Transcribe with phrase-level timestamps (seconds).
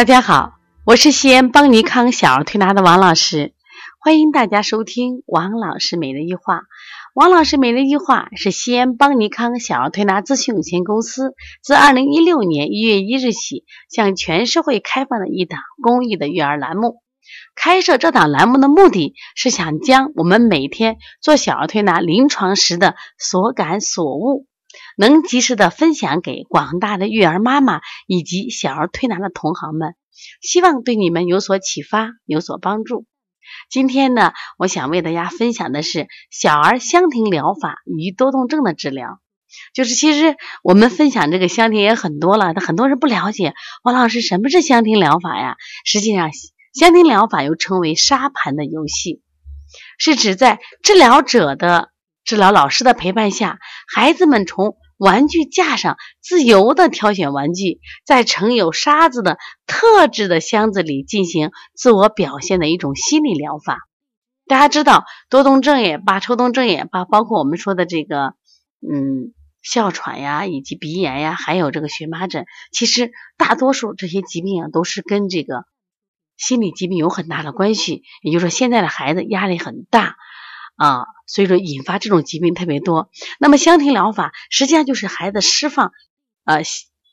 [0.00, 0.54] 大家好，
[0.86, 3.52] 我是西安邦尼康小儿推拿的王老师，
[3.98, 6.62] 欢迎大家收听王老师每日一话。
[7.12, 17.02] 王老师每日一话是西安邦尼康小儿推拿咨询有限公司自二零一六年一月一日起向全社会开放的一档公益的育儿栏目。
[17.54, 24.46] 开设这档栏目的目的是想将我们每天做小儿推拿临床时的所感所悟。
[24.96, 29.94] 能及时的分享给广大的育儿妈妈以及小儿推拿的同行们，
[30.40, 33.06] 希望对你们有所启发，有所帮助。
[33.68, 39.20] 今天呢，我想为大家分享的是小儿香庭疗法与多动症的治疗。
[39.74, 45.56] 就是其实我们分享这个香庭也很多了，很多人不了解王老师什么是香庭疗法呀？
[45.84, 46.30] 实际上，
[46.72, 49.22] 香庭疗法又称为沙盘的游戏，
[49.98, 51.89] 是指在治疗者的。
[52.24, 53.58] 治疗老师的陪伴下，
[53.92, 63.78] 孩子们从玩具架上自由的挑选玩具，在盛有沙子的特制的箱子里进行自我表现的一种心理疗法。
[64.46, 68.34] 大家知道，多动症也罢，抽动症也罢，包括我们说的这个，
[68.80, 69.32] 嗯，
[69.62, 75.64] 哮喘呀，以及鼻炎呀，还有这个荨麻疹，其实大多数这些疾病啊，都是跟这个
[76.36, 78.02] 心理疾病有很大的关系。
[78.22, 80.16] 也就是说，现在的孩子压力很大。
[80.80, 83.10] 啊，所以说引发这种疾病特别多。
[83.38, 85.92] 那么香庭疗法实际上就是孩子释放
[86.44, 86.62] 呃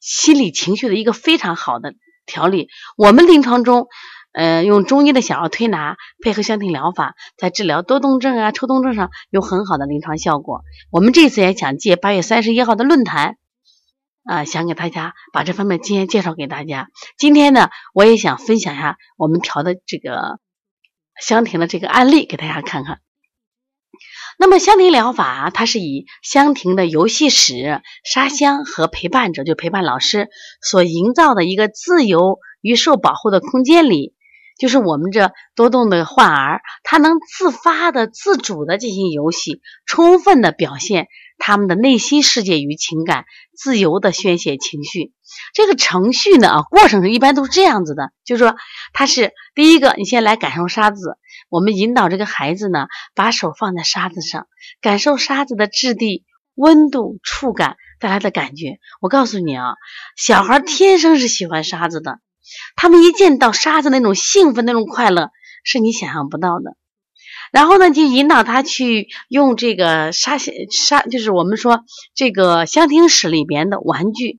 [0.00, 1.94] 心理情绪的一个非常好的
[2.26, 2.68] 调理。
[2.96, 3.88] 我们临床中，
[4.30, 10.62] 呃，用中医的小儿推拿配合香庭疗法，在治疗多动症啊、抽动症上有很好的临床效果。
[10.92, 13.36] 我们这次也想借八月三十一号的论坛，
[14.22, 16.86] 啊，想给大家把这方面经验介绍给大家。
[17.18, 20.38] 今天呢，我也想分享一下我们调的这个
[21.20, 23.00] 香庭的这个案例给大家看看。
[24.38, 30.28] 那么香庭疗法，它是以香庭的游戏室、沙箱和陪伴者，就陪伴老师
[30.60, 34.14] 所营造的一个自由与受保护的空间里，
[34.58, 41.08] 就是我们这多动的患儿，他能自发的、自主的进行游戏，充分的表现
[41.38, 43.24] 他们的内心世界与情感，
[43.56, 45.12] 自由的宣泄情绪。
[45.54, 48.56] 这个程序呢，啊，过程一般都是这样子的，就是说，
[48.92, 51.18] 它是第一个，你先来感受沙子。
[51.48, 54.46] 我们引导这个孩子呢，把手放在沙子上，
[54.80, 58.78] 感受沙子的质地、温度、触感带来的感觉。
[59.00, 59.74] 我告诉你啊，
[60.16, 62.18] 小孩天生是喜欢沙子的，
[62.76, 65.30] 他们一见到沙子那种兴奋、那种快乐，
[65.64, 66.76] 是你想象不到的。
[67.52, 71.84] 然后呢，就引导他去用这个沙沙，就是我们说
[72.14, 74.38] 这个香亭室里边的玩具。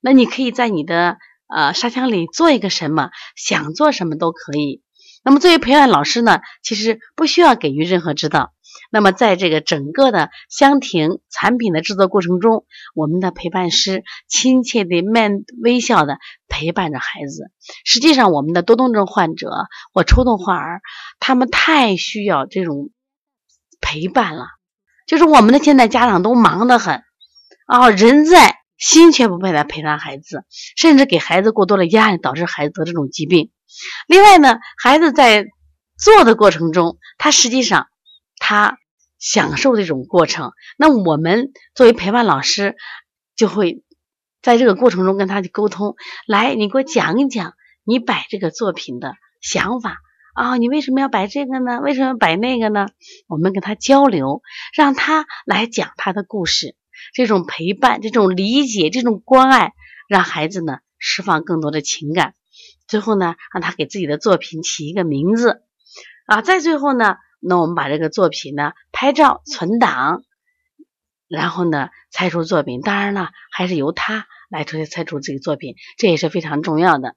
[0.00, 1.18] 那你可以在你的
[1.48, 4.82] 呃沙箱里做一个什么，想做什么都可以。
[5.24, 8.52] 那么作为陪伴老师呢，其实不需要给予任何指导。
[8.96, 12.64] 那么在这个整个的香亭产品的制作过程中，
[12.94, 16.16] 我们的陪伴师亲切的面微笑的
[16.48, 17.50] 陪伴着孩子。
[17.84, 19.50] 实际上，我们的多动症患者
[19.92, 20.80] 或抽动患儿，
[21.20, 22.88] 他们太需要这种
[23.82, 24.46] 陪伴了。
[25.06, 27.02] 就是我们的现在家长都忙得很
[27.66, 33.50] 啊，人在心却不配来陪伴孩子，甚至给孩子过多的压力，导致孩子得这种疾病。
[34.08, 35.44] 另外呢，孩子在
[36.02, 37.88] 做的过程中，他实际上
[38.38, 38.78] 他
[39.18, 40.52] 享受这种过程。
[40.76, 42.76] 那我们作为陪伴老师，
[43.36, 43.82] 就会
[44.42, 45.96] 在这个过程中跟他去沟通。
[46.26, 47.54] 来，你给我讲一讲
[47.84, 49.98] 你摆这个作品的想法
[50.34, 51.80] 啊，你为什么要摆这个呢？
[51.80, 52.88] 为什么要摆那个呢？
[53.26, 54.42] 我们跟他交流，
[54.74, 56.76] 让他来讲他的故事。
[57.12, 59.72] 这种陪伴、这种理解、这种关爱，
[60.08, 62.34] 让孩子呢释放更多的情感。
[62.88, 65.62] 最后呢，让他给自己的作品起一个名字
[66.26, 66.40] 啊！
[66.40, 67.16] 再最后呢，
[67.48, 70.22] 那我们把这个作品呢拍照存档，
[71.28, 72.80] 然后呢猜出作品。
[72.80, 77.14] 当然了，还是由他来出猜出这个作品，这也是非常重要的。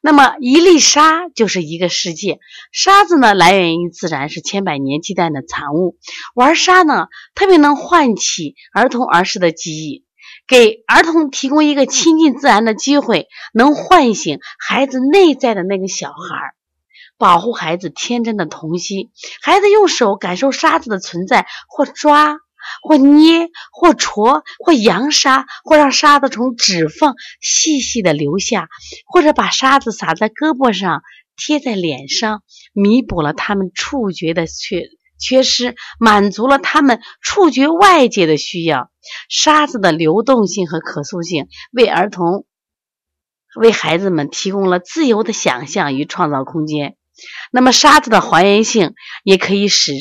[0.00, 2.38] 那么一粒沙就是一个世界，
[2.70, 5.96] 沙子呢来源于自然，是千百年积淀的产物。
[6.34, 10.04] 玩沙呢，特别能唤起儿童儿时的记忆。
[10.46, 16.54] 给儿童提供一个亲近自然的机会，能唤醒孩子内在的那个小孩，
[17.18, 19.10] 保护孩子天真的童心。
[19.42, 22.38] 孩子用手感受沙子的存在，或抓，
[22.82, 28.68] 或捏，或戳，或扬沙，或让沙子从指缝细细的流下，
[29.06, 31.02] 或者把沙子撒在胳膊上，
[31.36, 34.88] 贴在脸上，弥补了他们触觉的缺。
[35.16, 38.90] 缺失满足了他们触觉外界的需要，
[39.30, 42.44] 沙子的流动性和可塑性为儿童、
[43.58, 46.96] 为孩子们提供了自由的想象与创造空间。
[47.52, 49.92] 那么，沙子的还原性也可以使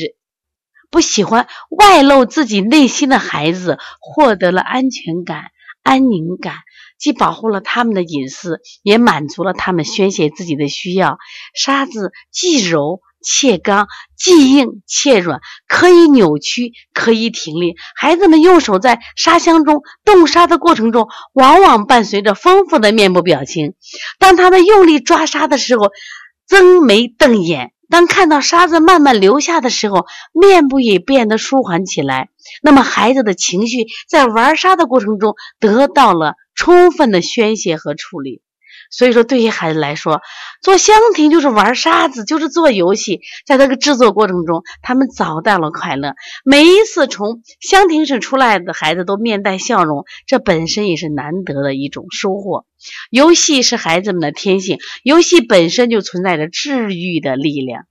[0.90, 5.46] 不喜欢外露自己内心的孩子获得了安全感、
[5.82, 6.58] 安宁感、
[7.00, 11.18] 既保护了他们的隐私，也满足了他们宣泄自己的需要。
[11.56, 17.76] 沙子既柔且刚，既硬且软，可以扭曲，可以挺立。
[17.96, 23.74] 孩子们用手在沙箱中动沙的过程中，往往伴随着丰富的面部表情。
[24.20, 25.90] 当他们用力抓沙的时候，
[26.48, 27.72] 睁眉瞪眼。
[27.90, 32.30] 当看到沙子慢慢流下的时候，面部也变得舒缓起来。
[32.64, 38.42] 那么，孩子的情绪在玩沙的过程中得到了充分的宣泄和处理。
[38.96, 40.22] 所以说，对于孩子来说，
[40.62, 43.22] 做香亭就是玩沙子，就是做游戏。
[43.44, 46.14] 在这个制作过程中，他们找到了快乐。
[46.46, 52.68] 每一次从香亭室出来的孩子都面带笑容，这本身也是难得的一种收获。
[53.10, 57.86] 游戏是孩子们的天性，游戏本身就存在着治愈的力量。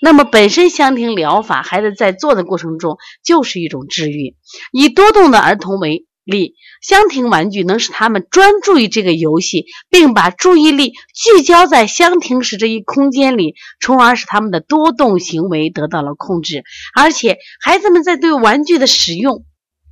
[0.00, 4.36] 那么，本身香亭疗法，孩子在做的过程中就是一种治愈。
[4.70, 6.06] 以多动的儿童为。
[6.24, 16.62] 力香亭玩具能使他们专注于这个游戏，并把注意力聚焦在香亭时这一空间里，从而使他们的多动行为得到了控制。
[16.94, 19.44] 而且，孩子们在对玩具的使用，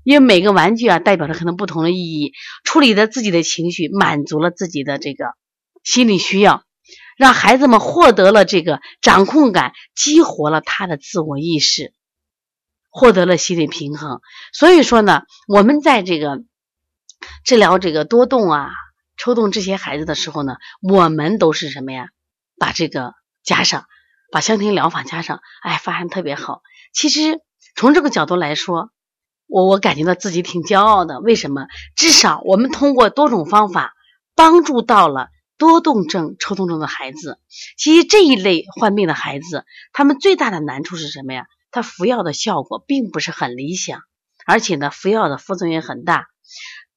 [0.04, 2.32] 因为每个玩具啊代表着可能不同的意义，
[2.64, 5.24] 处理了自己的情绪，满足了自己的这个
[5.82, 6.62] 心理需要，
[7.18, 11.92] 让孩子们获得了这个掌控感，激活了他的自我意识。
[12.90, 14.20] 获得了心理平衡，
[14.52, 16.42] 所以说呢，我们在这个
[17.44, 18.70] 治疗这个多动啊、
[19.16, 22.08] 抽动这些孩子的时候呢，我们都是什么呀？
[22.58, 23.14] 把这个
[23.44, 23.84] 加上，
[24.32, 26.62] 把香庭疗法加上，哎，发现特别好。
[26.92, 27.40] 其实
[27.76, 28.90] 从这个角度来说，
[29.46, 31.20] 我我感觉到自己挺骄傲的。
[31.20, 31.66] 为什么？
[31.94, 33.94] 至少我们通过多种方法
[34.34, 37.38] 帮助到了多动症、抽动症的孩子。
[37.78, 41.46] 其实这一类患病的孩子，他们最大的难处是什么呀？
[41.70, 44.02] 他服药的效果并不是很理想，
[44.46, 46.28] 而且呢，服药的副作用很大。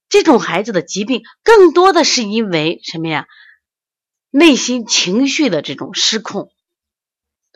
[0.10, 3.28] 这种孩子的疾病更多的是因为什么呀？
[4.30, 6.52] 内心情绪的这种失控，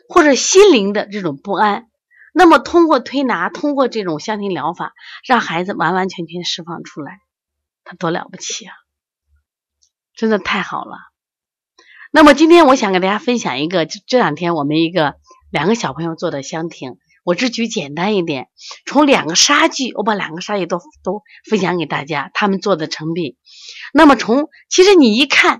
[0.08, 1.88] 或者心灵的这种不安。
[2.32, 4.92] 那么，通过推拿，通过这种香庭疗法，
[5.26, 7.18] 让孩子完完全全释放出来，
[7.82, 8.74] 他多了不起啊！
[10.14, 10.98] 真的太好了。
[12.12, 15.16] 那么，今天我想给大家分享一个，这两天我们一个
[15.50, 16.96] 两个小朋友做的香亭。
[17.28, 18.48] 我只举简单一点，
[18.86, 21.20] 从两个沙具，我把两个沙具都都
[21.50, 23.36] 分享给大家，他们做的成品。
[23.92, 25.58] 那么从其实你一看，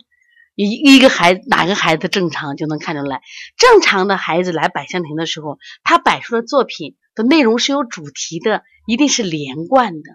[0.55, 3.21] 一一个孩子哪个孩子正常就能看出来。
[3.59, 10.11] 正常的孩子来百香亭的时候，他摆出的作品的内容是有主题的，一定是连贯的，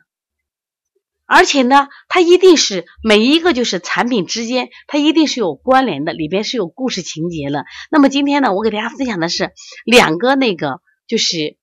[1.28, 7.64] 而且呢，它一定是每一个就是产品之间，它一定是有关联的，里边是有故事情节的。
[7.92, 9.52] 那么今天呢，我给大家分享的是
[9.86, 10.82] 两个那个。
[11.08, 11.58] 就是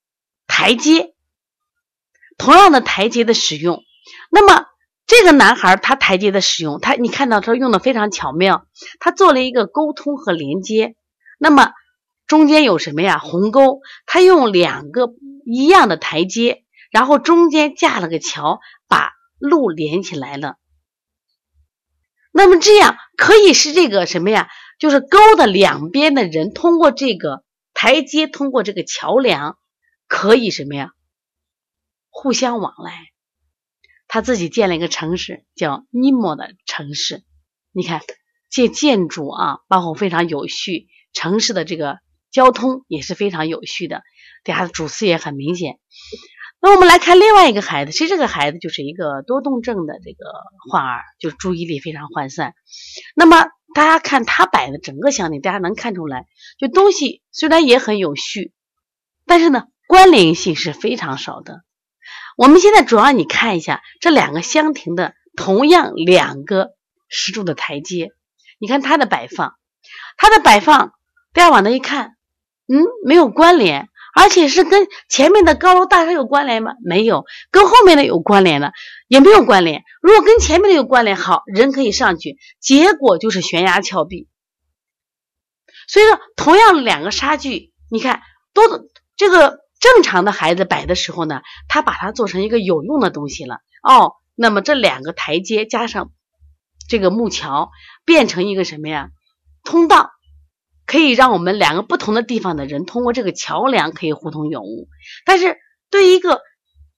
[0.47, 1.15] 台阶，
[2.39, 3.83] 同样的台阶的使用。
[4.31, 4.67] 那么
[5.07, 8.67] 这个男孩他台阶的使用，他你看到他用的非常巧妙，
[8.99, 10.95] 他做了一个沟通和连接。
[11.39, 11.73] 那么
[12.27, 13.19] 中间有什么呀？
[13.19, 15.09] 鸿沟，他用两个
[15.45, 20.57] 一样的台阶，然后中间架了个桥，把路连起来了。
[22.33, 24.49] 那么这样可以是这个什么呀？
[24.79, 27.43] 就是沟的两边的人通过这个。
[27.81, 29.57] 台阶通过这个桥梁
[30.07, 30.93] 可以什么呀？
[32.11, 32.93] 互相往来。
[34.07, 37.25] 他自己建了一个城市，叫尼莫的城市。
[37.73, 38.03] 你看，
[38.51, 44.03] 这建筑啊，包括非常有序，城市的这个交通也是非常有序的。
[44.45, 45.79] 底下的主次也很明显。
[46.61, 50.27] 那我们来看另外一个孩子，其实这个孩子就是一个多动症的这个
[50.71, 52.53] 患儿，就注意力非常涣散。
[53.17, 56.27] 那么大家看他摆的整个香亭，大家能看出来，
[56.59, 58.53] 就东西虽然也很有序，
[59.27, 61.63] 但是呢关联性是非常少的。
[62.37, 66.71] 我们现在主要你看一下这两个香亭的同样两个
[67.09, 68.13] 石柱的台阶，
[68.59, 69.57] 你看它的摆放，
[70.17, 70.95] 它的摆放，
[71.35, 72.17] 大家往那一看，
[72.67, 73.90] 嗯，没有关联。
[74.15, 76.73] 而且是跟前面的高楼大厦有关联吗？
[76.85, 78.73] 没有，跟后面的有关联的
[79.09, 79.85] 也没有关联。
[80.03, 84.29] 如果跟前面的有关联，好人可以上去，结果就是悬崖峭壁。
[85.87, 88.65] 所以说，同样两个沙具，你看，多
[89.17, 94.15] 这个正常的孩子摆的时候呢，他把它做成一个有用的东西了哦。
[94.35, 96.11] 那么这两个台阶加上
[96.89, 97.71] 这个木桥，
[98.05, 99.11] 变成一个什么呀？
[99.65, 100.11] 通道。
[100.91, 104.89] 可以让我们两个不同的地方的人通过这个桥梁可以互通有无，
[105.25, 105.57] 但是
[105.89, 106.43] 对于一个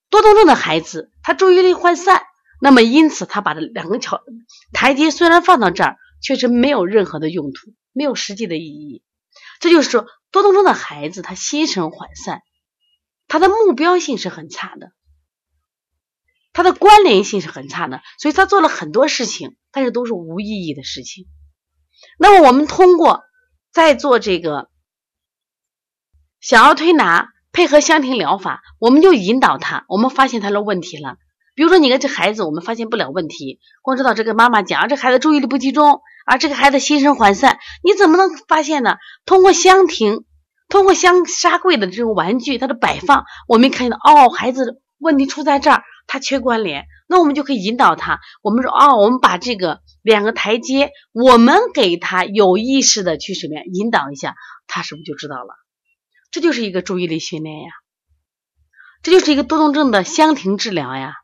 [0.09, 2.23] 多动症的孩子，他注意力涣散，
[2.59, 4.23] 那么因此他把这两个桥
[4.73, 9.03] 台阶虽然放到这儿，确实没有任何的用途，没有实际的意义。
[9.61, 12.41] 这就是说，多动症的孩子他心神涣散，
[13.29, 14.93] 他的目标性是很差的。
[16.55, 21.27] 他的关联性是很差的，所以他做了很多事情，但是都是无意义的事情。
[22.19, 23.23] 那么我们通过
[23.73, 24.69] 在做这个
[26.41, 31.17] 小儿推拿配合香庭疗法，我们就引导他，我们发现他的问题了。
[31.55, 38.97] 比如说，你看这孩子，我们发现不了问题，光知道这个妈妈讲，这孩子注意力不集中，啊，这个孩子心神涣散，你怎么能发现呢？
[39.26, 40.25] 通过香庭，
[40.69, 48.21] 通过香沙柜的这种玩具，它的摆放，我们看到哦，孩子问题出在这儿，他缺关联，那我们就可以引导他。
[48.42, 53.62] 我们说哦，我们把这个两个台阶，我们给他有意识的去什么呀？
[53.73, 54.35] 引导一下，
[54.66, 55.54] 他是不是就知道了？
[56.30, 57.71] 这就是一个注意力训练呀，
[59.02, 61.14] 这就是一个多动症的香庭治疗呀。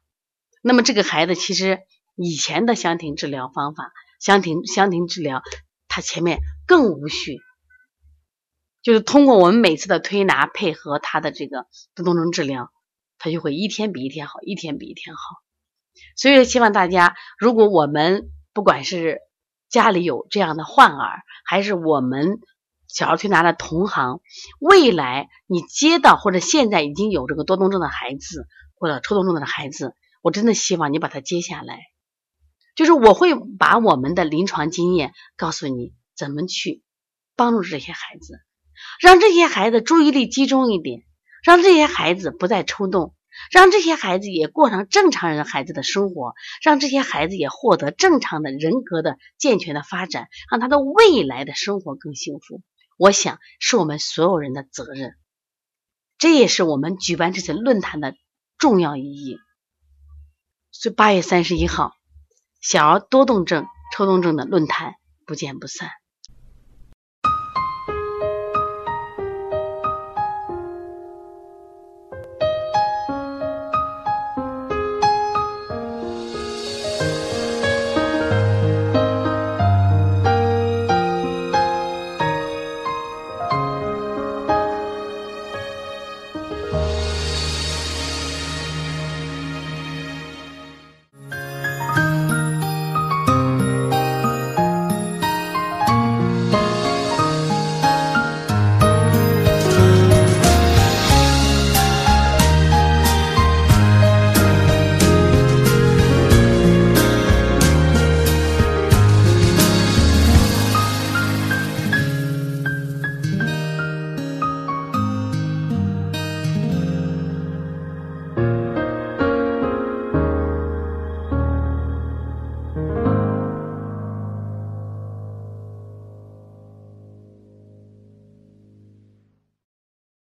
[0.63, 1.81] 那么这个孩子其实
[2.15, 5.43] 以前的香庭治疗方法，香庭香庭治疗，
[5.87, 7.39] 他前面更无序，
[8.83, 12.71] 就是通过我们每次的推拿配合他的这个多动症治疗，
[13.19, 15.21] 他就会一天比一天好，一天比一天好。
[16.17, 19.19] 所以希望大家，如果我们不管是
[19.69, 22.39] 家里有这样的患儿，还是我们
[22.87, 24.21] 小儿推拿的同行，
[24.61, 28.47] 未来你接到或者现在已经有这个多动症的孩子
[28.77, 29.95] 或者抽动症的孩子。
[30.21, 31.79] 我真的希望你把它接下来，
[32.75, 36.83] 就是我会把我们的临床经验告诉你，怎么去
[37.37, 38.35] 帮助这些孩子，
[39.01, 41.03] 让这些孩子注意力集中一点，
[41.49, 43.15] 让这些孩子不再抽动，
[43.51, 52.61] 让这些孩子也过上正常人孩子的生活，让这些孩子也获得正常的人格的健全的发展，让他的未来的生活更幸福。
[52.99, 55.17] 我想是我们所有人的责任，
[56.19, 58.15] 这也是我们举办这次论坛的
[58.59, 59.39] 重要意义。
[60.71, 61.95] 所以八月三十一号，
[62.61, 65.89] 小儿多动症、抽动症的论坛，不见不散。